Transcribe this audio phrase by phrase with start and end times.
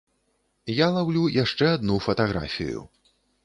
[0.75, 2.81] Я лаўлю яшчэ адну фатаграфію.